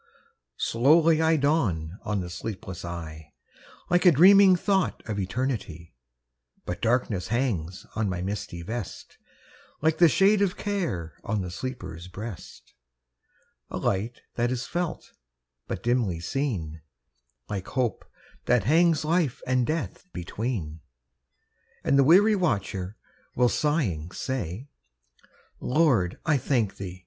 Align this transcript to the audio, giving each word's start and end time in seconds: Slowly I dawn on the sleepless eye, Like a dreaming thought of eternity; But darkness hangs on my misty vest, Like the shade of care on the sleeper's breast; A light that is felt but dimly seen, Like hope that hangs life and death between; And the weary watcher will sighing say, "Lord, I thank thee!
Slowly 0.57 1.21
I 1.21 1.35
dawn 1.35 1.99
on 2.01 2.21
the 2.21 2.29
sleepless 2.31 2.83
eye, 2.83 3.33
Like 3.91 4.03
a 4.03 4.11
dreaming 4.11 4.55
thought 4.55 5.03
of 5.07 5.19
eternity; 5.19 5.93
But 6.65 6.81
darkness 6.81 7.27
hangs 7.27 7.85
on 7.95 8.09
my 8.09 8.19
misty 8.23 8.63
vest, 8.63 9.19
Like 9.79 9.99
the 9.99 10.09
shade 10.09 10.41
of 10.41 10.57
care 10.57 11.19
on 11.23 11.43
the 11.43 11.51
sleeper's 11.51 12.07
breast; 12.07 12.73
A 13.69 13.77
light 13.77 14.21
that 14.33 14.49
is 14.49 14.65
felt 14.65 15.11
but 15.67 15.83
dimly 15.83 16.19
seen, 16.19 16.81
Like 17.47 17.67
hope 17.67 18.03
that 18.45 18.63
hangs 18.63 19.05
life 19.05 19.39
and 19.45 19.67
death 19.67 20.07
between; 20.13 20.79
And 21.83 21.99
the 21.99 22.03
weary 22.03 22.35
watcher 22.35 22.97
will 23.35 23.49
sighing 23.49 24.09
say, 24.09 24.67
"Lord, 25.59 26.17
I 26.25 26.37
thank 26.37 26.77
thee! 26.77 26.99